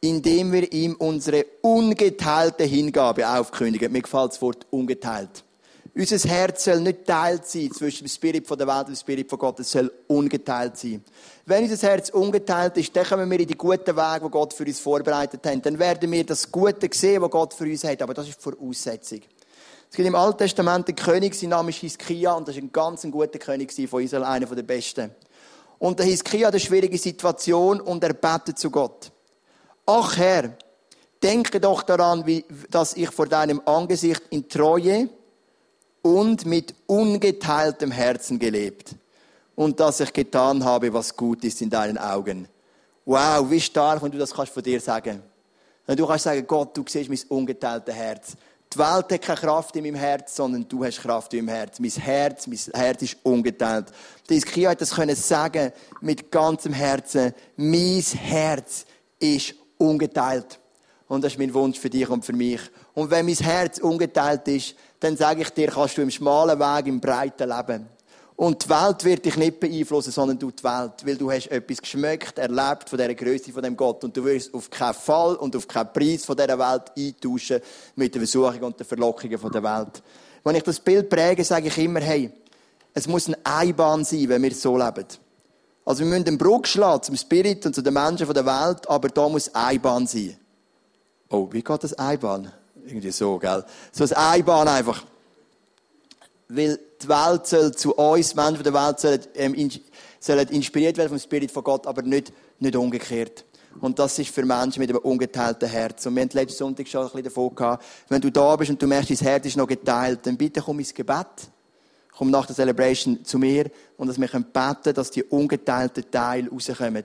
[0.00, 3.90] Indem wir ihm unsere ungeteilte Hingabe aufkündigen.
[3.90, 5.42] Mir gefällt das Wort ungeteilt.
[5.96, 9.28] Unser Herz soll nicht teilt sein zwischen dem Spirit von der Welt und dem Spirit
[9.28, 9.58] von Gott.
[9.58, 11.04] Es soll ungeteilt sein.
[11.44, 14.64] Wenn unser Herz ungeteilt ist, dann kommen wir in die guten Wege, die Gott für
[14.64, 15.66] uns vorbereitet hat.
[15.66, 18.00] Dann werden wir das Gute sehen, was Gott für uns hat.
[18.00, 19.22] Aber das ist Voraussetzung.
[19.90, 22.70] Es gibt im Alten Testament einen König, sein Name ist Hiskia, und das ist ein
[22.70, 25.10] ganz guter König von Israel, einer der besten.
[25.80, 29.10] Und der Hiskia hat eine schwierige Situation und er betet zu Gott.
[29.86, 30.56] Ach Herr,
[31.20, 35.08] denke doch daran, wie, dass ich vor deinem Angesicht in Treue
[36.02, 38.94] und mit ungeteiltem Herzen gelebt
[39.56, 42.46] und dass ich getan habe, was gut ist in deinen Augen.
[43.06, 45.20] Wow, wie stark, wenn du das kannst von dir sagen.
[45.84, 48.36] Wenn du kannst sagen, Gott, du siehst mein ungeteiltes Herz.
[48.72, 51.80] Die Welt hat keine Kraft in meinem Herz, sondern du hast Kraft in meinem Herz.
[51.80, 53.86] Mein Herz, mein Herz ist ungeteilt.
[54.28, 57.34] Die Iskia hat das können sagen mit ganzem Herzen.
[57.56, 58.86] Mein Herz
[59.18, 60.60] ist ungeteilt.
[61.08, 62.60] Und das ist mein Wunsch für dich und für mich.
[62.94, 66.86] Und wenn mein Herz ungeteilt ist, dann sage ich dir, kannst du im schmalen Weg,
[66.86, 67.88] im breiten leben.
[68.40, 70.92] Und die Welt wird dich nicht beeinflussen, sondern du die Welt.
[71.04, 74.02] Weil du hast etwas geschmeckt, erlebt von dieser Größe von dem Gott.
[74.02, 77.60] Und du wirst auf keinen Fall und auf keinen Preis von dieser Welt eintauschen
[77.96, 80.02] mit der Versuchung und der Verlockungen von der Welt.
[80.42, 82.32] Wenn ich das Bild präge, sage ich immer, hey,
[82.94, 85.04] es muss eine Einbahn sein, wenn wir so leben.
[85.84, 88.88] Also wir müssen einen Bruch schlagen zum Spirit und zu den Menschen von der Welt,
[88.88, 90.34] aber da muss Einbahn sein.
[91.28, 92.50] Oh, wie geht das Einbahn?
[92.86, 93.62] Irgendwie so, gell?
[93.92, 95.04] So ein Einbahn einfach.
[96.52, 99.70] Weil die Welt soll zu uns, Menschen der Welt, sollen, ähm,
[100.18, 103.44] sollen inspiriert werden vom Spirit von Gott, aber nicht, nicht umgekehrt.
[103.80, 106.04] Und das ist für Menschen mit einem ungeteilten Herz.
[106.06, 108.82] Und wir haben letzten Sonntag schon ein bisschen davon gehabt, wenn du da bist und
[108.82, 111.26] du merkst, dein Herz ist noch geteilt, dann bitte komm ins Gebet.
[112.16, 116.50] Komm nach der Celebration zu mir und dass wir beten können, dass die ungeteilten Teile
[116.50, 117.04] rauskommen.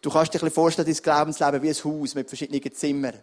[0.00, 3.14] Du kannst dir ein bisschen vorstellen, dein Glaubensleben wie ein Haus mit verschiedenen Zimmern.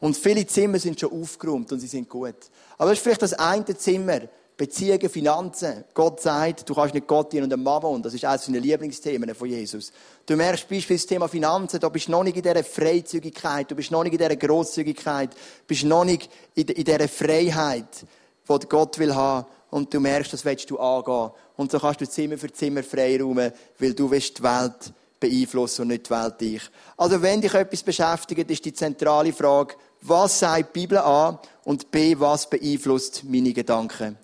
[0.00, 2.34] Und viele Zimmer sind schon aufgeräumt und sie sind gut.
[2.78, 4.20] Aber das ist vielleicht das eine Zimmer,
[4.60, 5.84] Beziehungen, Finanzen.
[5.94, 8.02] Gott sagt, du kannst nicht Gott dienen und einem Mammon.
[8.02, 9.90] Das ist eines seiner Lieblingsthemen von Jesus.
[10.26, 13.74] Du merkst beispielsweise das Thema Finanzen, da bist du noch nicht in dieser Freizügigkeit, du
[13.74, 15.30] bist noch nicht in dieser Grosszügigkeit,
[15.66, 18.04] bist noch nicht in dieser Freiheit,
[18.46, 19.46] die Gott will haben.
[19.70, 21.30] Und du merkst, das willst du angehen.
[21.56, 25.88] Und so kannst du Zimmer für Zimmer freiräumen, weil du willst die Welt beeinflussen und
[25.88, 26.62] nicht die Welt dich.
[26.98, 31.38] Also wenn dich etwas beschäftigt, ist die zentrale Frage, was sagt die Bibel an?
[31.64, 34.18] Und B, was beeinflusst meine Gedanken?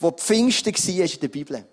[0.00, 1.64] Wo Pfingsten war in der Bibel.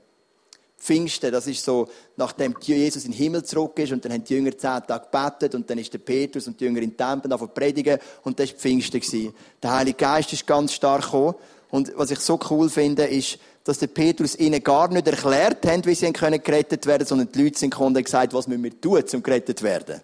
[0.78, 4.36] Pfingsten, das ist so, nachdem Jesus in den Himmel zurück ist und dann haben die
[4.36, 7.32] Jünger zehn Tage gebetet und dann ist der Petrus und die Jünger in den Tempel
[7.32, 9.34] angefangen predigen und das war Pfingsten.
[9.64, 11.36] Der Heilige Geist ist ganz stark gekommen
[11.72, 15.88] und was ich so cool finde, ist, dass der Petrus ihnen gar nicht erklärt hat,
[15.88, 18.80] wie sie können gerettet werden, sondern die Leute sind gekommen und gesagt, was müssen wir
[18.80, 20.02] tun, um gerettet zu werden.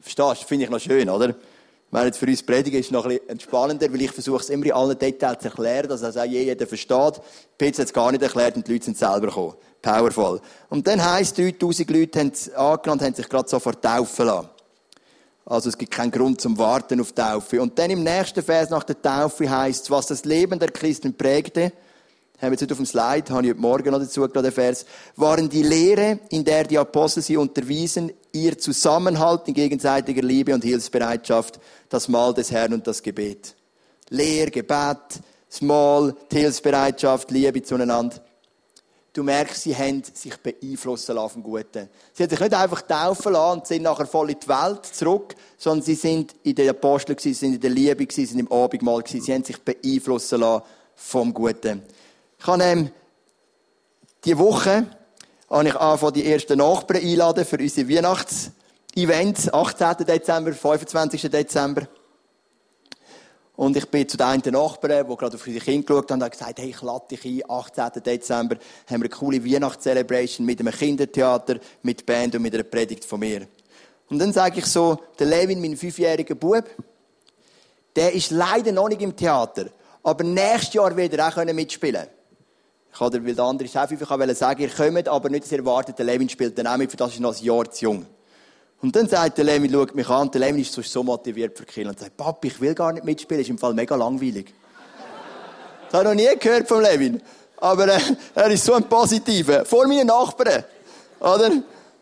[0.00, 0.46] Verstehst du?
[0.46, 1.34] Finde ich noch schön, oder?
[1.94, 4.72] Während für uns Predigen ist noch ein bisschen entspannender, weil ich versuche es immer in
[4.72, 7.20] allen Details zu erklären, dass es auch jeder versteht.
[7.58, 9.54] Petrus hat es gar nicht erklärt und die Leute sind selber gekommen.
[9.82, 10.40] Powerful.
[10.70, 14.48] Und dann heisst, 3000 Leute haben es angenommen haben sich gerade sofort taufen lassen.
[15.44, 17.60] Also es gibt keinen Grund zum Warten auf Taufe.
[17.60, 21.72] Und dann im nächsten Vers nach der Taufe heißt was das Leben der Christen prägte,
[22.42, 24.52] haben wir jetzt nicht auf dem Slide, habe ich heute Morgen noch dazu gerade den
[24.52, 30.52] Vers, waren die Lehre, in der die Apostel sie unterwiesen, ihr Zusammenhalt in gegenseitiger Liebe
[30.52, 33.54] und Hilfsbereitschaft, das Mahl des Herrn und das Gebet.
[34.08, 38.16] Lehr, Gebet, das Mahl, die Hilfsbereitschaft, Liebe zueinander.
[39.12, 41.88] Du merkst, sie haben sich beeinflussen lassen vom Guten.
[42.12, 45.36] Sie haben sich nicht einfach taufen lassen und sind nachher voll in die Welt zurück,
[45.58, 49.04] sondern sie sind in den Aposteln gewesen, sind in der Liebe gewesen, sind im Abendmahl.
[49.06, 50.64] Sie haben sich beeinflussen lassen
[50.96, 51.82] vom Guten.
[52.42, 52.90] Ich habe ähm,
[54.24, 54.84] diese Woche
[55.48, 59.54] habe ich angefangen, die ersten Nachbarn einladen für unsere Weihnachts-Events.
[59.54, 60.04] 18.
[60.04, 61.30] Dezember, 25.
[61.30, 61.86] Dezember.
[63.54, 66.24] Und ich bin zu den einen Nachbarn, die gerade auf unsere Kinder geschaut haben, und
[66.24, 68.02] haben gesagt, hey, ich lade dich ein, 18.
[68.02, 73.04] Dezember haben wir eine coole Weihnachtscelebration mit einem Kindertheater, mit Band und mit einer Predigt
[73.04, 73.46] von mir.
[74.10, 76.64] Und dann sage ich so, der Levin, mein fünfjähriger Bub,
[77.94, 79.66] der ist leider noch nicht im Theater.
[80.02, 82.08] aber nächstes Jahr wieder auch mitspielen
[82.92, 85.98] Ich kann weil der andere Chef einfach sagen, ihr kommt, aber nicht, dass ihr erwartet,
[85.98, 88.06] der Levin spielt dann auch mit, für das ist noch ein Jahr zu jung.
[88.82, 91.64] Und dann sagt der Levin, schaut mich an, der Levin ist sonst so motiviert für
[91.64, 94.52] Kinder und sagt, Papi, ich will gar nicht mitspielen, ist im Fall mega langweilig.
[95.90, 97.22] Das habe ich noch nie gehört vom Levin.
[97.58, 98.00] Aber äh,
[98.34, 99.64] er ist so ein Positiver.
[99.64, 100.64] Vor meinen Nachbarn.
[101.20, 101.50] Oder?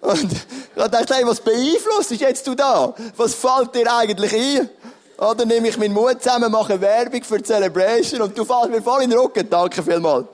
[0.00, 2.94] Und ich dachte, hey, was beeinflusst jetzt du da?
[3.16, 4.70] Was fällt dir eigentlich ein?
[5.18, 8.80] Oder nehme ich meinen Mut zusammen, mache Werbung für die Celebration und du fällst mir
[8.80, 9.50] voll in den Rücken.
[9.50, 10.26] Danke vielmals.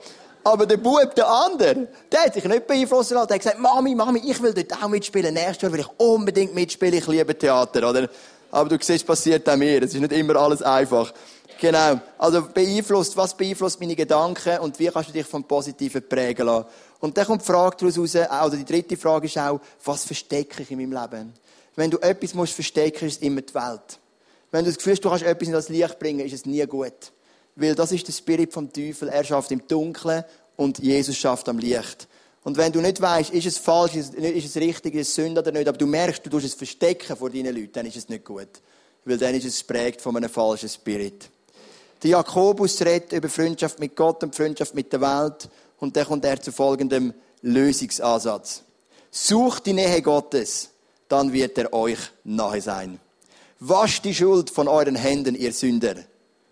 [0.47, 3.27] Aber der Bub, der andere, der hat sich nicht beeinflussen lassen.
[3.27, 5.33] Der hat gesagt, Mami, Mami, ich will dort auch mitspielen.
[5.33, 6.93] Nächstes Jahr will ich unbedingt mitspielen.
[6.93, 8.07] Ich liebe Theater, oder?
[8.49, 9.83] Aber du siehst, passiert auch mir.
[9.83, 11.13] Es ist nicht immer alles einfach.
[11.59, 11.99] Genau.
[12.17, 16.67] Also beeinflusst, was beeinflusst meine Gedanken und wie kannst du dich vom Positiven prägen lassen?
[17.01, 20.63] Und dann kommt die Frage daraus raus, oder die dritte Frage ist auch, was verstecke
[20.63, 21.33] ich in meinem Leben?
[21.75, 23.99] Wenn du etwas musst verstecken, ist es immer die Welt.
[24.51, 26.65] Wenn du das Gefühl hast, du kannst etwas in das Licht bringen, ist es nie
[26.65, 27.11] gut.
[27.59, 29.09] Weil das ist der Spirit vom Teufel.
[29.09, 30.23] Er schafft im Dunkeln
[30.57, 32.07] und Jesus schafft am Licht.
[32.43, 35.51] Und wenn du nicht weißt, ist es falsch, ist es richtig, ist es Sünde oder
[35.51, 38.23] nicht, aber du merkst, du tust es verstecken vor deinen Leuten, dann ist es nicht
[38.23, 38.47] gut.
[39.03, 41.29] Weil dann ist es prägt von einem falschen Spirit.
[42.03, 45.49] Der Jakobus redet über Freundschaft mit Gott und Freundschaft mit der Welt.
[45.79, 48.63] Und dann kommt er zu folgendem Lösungsansatz.
[49.09, 50.69] Sucht die Nähe Gottes,
[51.07, 52.99] dann wird er euch nahe sein.
[53.59, 55.95] Wascht die Schuld von euren Händen, ihr Sünder.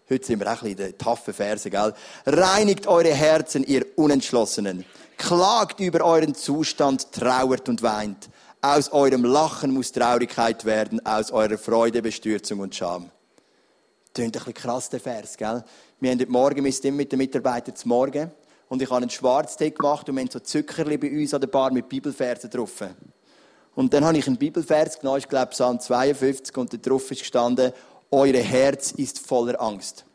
[0.07, 1.91] Heute sind wir auch ein bisschen in den taffen Verse, gell?
[2.27, 4.85] Reinigt eure Herzen, ihr Unentschlossenen.
[5.17, 8.29] Klagt über euren Zustand, trauert und weint.
[8.61, 13.09] Aus eurem Lachen muss Traurigkeit werden, aus eurer Freude Bestürzung und Scham.
[14.13, 15.63] Tönt ein bisschen krass, der Vers, gell?
[15.99, 18.29] Wir haben heute Morgen, wir sind mit den Mitarbeitern zum Morgen
[18.69, 21.47] und ich habe einen Schwarztee gemacht und wir haben so Zuckerli bei uns an der
[21.47, 22.83] Bar mit Bibelversen drauf.
[23.73, 27.21] Und dann habe ich einen Bibelvers genommen, ich glaube Psalm 52 und da drauf ist
[27.21, 27.73] gestanden,
[28.11, 30.05] eure Herz ist voller Angst.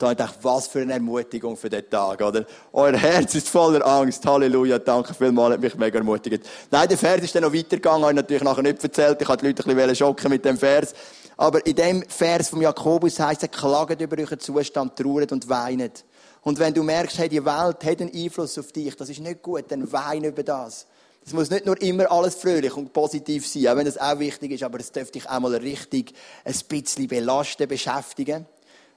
[0.00, 2.46] Da habe ich gedacht, was für eine Ermutigung für den Tag, oder?
[2.72, 4.24] Euer Herz ist voller Angst.
[4.24, 6.48] Halleluja, danke vielmals, hat mich mega ermutigt.
[6.70, 9.20] Nein, der Vers ist dann noch weitergegangen, habe ich natürlich nachher nicht erzählt.
[9.20, 10.94] Ich hatte die Leute ein bisschen schocken mit dem Vers.
[11.36, 16.04] Aber in dem Vers vom Jakobus heißt es, klaget über euren Zustand, trauert und weinet.
[16.42, 19.42] Und wenn du merkst, hey, die Welt hat einen Einfluss auf dich, das ist nicht
[19.42, 20.86] gut, dann wein über das.
[21.24, 24.52] Es muss nicht nur immer alles fröhlich und positiv sein, auch wenn das auch wichtig
[24.52, 28.46] ist, aber es dürfte dich auch mal richtig ein bisschen belasten, beschäftigen.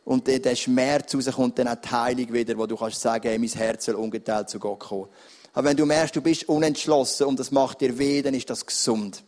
[0.06, 3.50] Und der Schmerz rauskommt dann auch die Heilung wieder, wo du kannst sagen, hey, mein
[3.50, 5.08] Herz soll ungeteilt zu Gott kommen.
[5.54, 8.66] Aber wenn du merkst, du bist unentschlossen und das macht dir weh, dann ist das
[8.66, 9.24] gesund.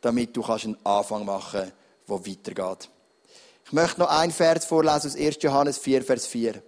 [0.00, 1.72] Damit du kannst einen Anfang machen,
[2.08, 2.90] der weitergeht.
[3.64, 5.36] Ich möchte noch ein Vers vorlesen aus 1.
[5.40, 6.62] Johannes 4, Vers 4.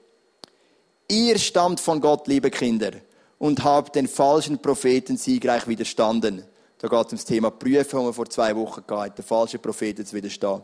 [1.08, 2.92] Ihr stammt von Gott, liebe Kinder
[3.38, 6.44] und habt den falschen Propheten siegreich widerstanden.
[6.78, 9.58] Da geht es um das Thema Prüfen, wo wir vor zwei Wochen gehabt der falsche
[9.58, 10.62] Propheten zu widerstehen.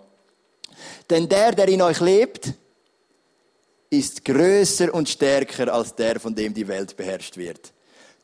[1.08, 2.52] Denn der, der in euch lebt,
[3.90, 7.72] ist größer und stärker als der, von dem die Welt beherrscht wird.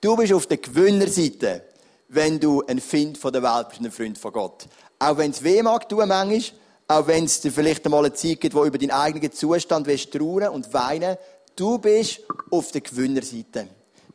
[0.01, 1.65] Du bist auf der Gewinnerseite,
[2.09, 4.67] wenn du ein Find von der Welt bist, ein Freund von Gott.
[4.99, 6.59] Auch wenn es weh mag tun manchmal,
[6.89, 10.11] auch wenn es dir vielleicht einmal eine Zeit gibt, wo über deinen eigenen Zustand willst
[10.11, 11.19] trauern und weinen,
[11.55, 13.69] du bist auf der Gewinnerseite.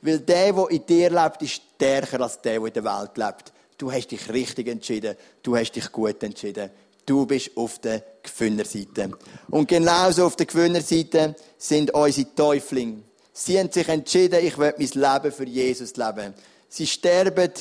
[0.03, 3.53] Weil der, der in dir lebt, ist stärker als der, der in der Welt lebt.
[3.77, 5.15] Du hast dich richtig entschieden.
[5.41, 6.69] Du hast dich gut entschieden.
[7.05, 9.11] Du bist auf der Gewinnerseite.
[9.49, 13.03] Und genauso auf der Gewinnerseite sind unsere Täuflinge.
[13.31, 16.33] Sie haben sich entschieden, ich will mein Leben für Jesus leben.
[16.67, 17.51] Sie sterben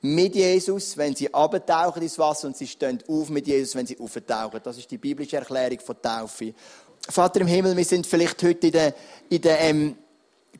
[0.00, 3.98] mit Jesus, wenn sie abtauchen ins Wasser und sie stehen auf mit Jesus, wenn sie
[3.98, 4.60] auftauchen.
[4.62, 6.54] Das ist die biblische Erklärung von Taufe.
[7.08, 8.94] Vater im Himmel, wir sind vielleicht heute in der,
[9.28, 9.96] in der ähm,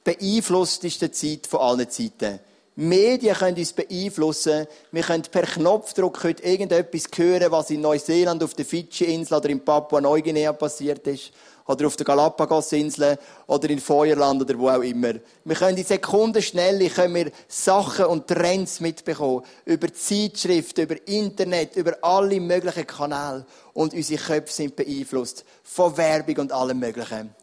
[0.05, 2.41] beeinflusstesten Zeit von allen Zeiten.
[2.77, 4.67] Medien können uns beeinflussen.
[4.91, 9.65] Wir können per Knopfdruck heute irgendetwas hören, was in Neuseeland, auf der Fidschi-Insel oder in
[9.65, 11.33] Papua-Neuguinea passiert ist.
[11.67, 15.13] Oder auf der Galapagos-Insel oder in Feuerland oder wo auch immer.
[15.45, 19.45] Wir können in Sekunden schnell können Sachen und Trends mitbekommen.
[19.67, 23.45] Über Zeitschriften, über Internet, über alle möglichen Kanäle.
[23.75, 27.35] Und unsere Köpfe sind beeinflusst von Werbung und allem Möglichen.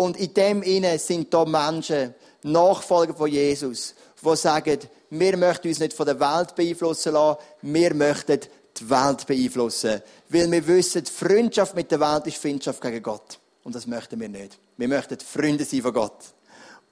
[0.00, 4.78] Und in dem inne sind da Menschen, Nachfolger von Jesus, die sagen,
[5.10, 8.40] wir möchten uns nicht von der Welt beeinflussen lassen, wir möchten
[8.78, 10.00] die Welt beeinflussen.
[10.30, 13.38] Weil wir wissen, Freundschaft mit der Welt ist Freundschaft gegen Gott.
[13.62, 14.58] Und das möchten wir nicht.
[14.78, 16.32] Wir möchten Freunde sein von Gott.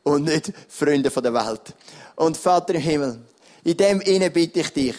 [0.02, 1.74] Und nicht Freunde von der Welt.
[2.16, 3.20] Und Vater im Himmel,
[3.64, 4.96] in dem inne bitte ich dich,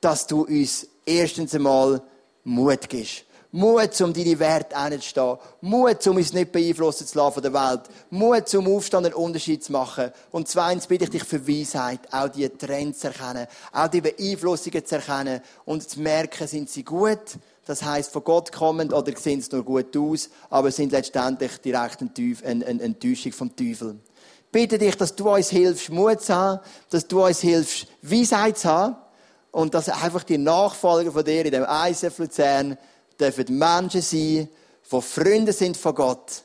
[0.00, 2.02] dass du uns erstens einmal
[2.42, 3.22] Mut gibst.
[3.56, 5.36] Mut, um deine Werte einzustehen.
[5.60, 7.82] Mut, um uns nicht beeinflussen zu lassen von der Welt.
[8.10, 10.10] Mut, zum Aufstand einen Unterschied zu machen.
[10.32, 14.84] Und zweitens bitte ich dich für Weisheit, auch die Trends zu erkennen, auch die Beeinflussungen
[14.84, 19.38] zu erkennen und zu merken, sind sie gut das heißt von Gott kommend oder sehen
[19.38, 22.02] es nur gut aus, aber sind letztendlich direkt
[22.44, 23.96] eine Enttäuschung vom Teufel.
[24.52, 28.68] Bitte dich, dass du uns hilfst, Mut zu haben, dass du uns hilfst, Weisheit zu
[28.68, 28.96] haben
[29.50, 32.76] und dass einfach die Nachfolger von dir in dem ISF Luzern
[33.20, 34.48] dürfen Menschen sein,
[34.92, 36.42] die Freunde sind von Gott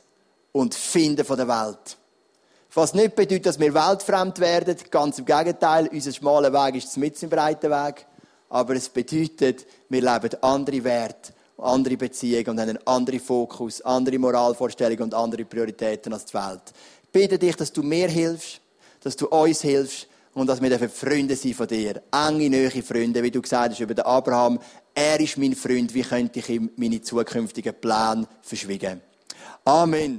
[0.52, 1.96] und Finden von der Welt.
[2.72, 7.20] Was nicht bedeutet, dass wir weltfremd werden, ganz im Gegenteil, unser schmaler Weg ist mit
[7.22, 8.06] im breiten Weg.
[8.48, 14.18] Aber es bedeutet, wir leben andere Werte, andere Beziehungen und haben einen anderen Fokus, andere
[14.18, 16.62] Moralvorstellungen und andere Prioritäten als die Welt.
[17.04, 18.60] Ich bitte dich, dass du mir hilfst,
[19.02, 22.02] dass du uns hilfst und dass wir Freunde sein von dir.
[22.12, 24.60] Enge, neue Freunde, wie du gesagt hast über den Abraham.
[24.94, 25.94] Er ist mein Freund.
[25.94, 29.00] Wie könnte ich ihm meine zukünftigen Pläne verschwiegen?
[29.64, 30.18] Amen.